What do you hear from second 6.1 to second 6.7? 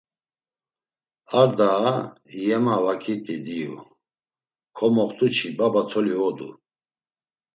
odu.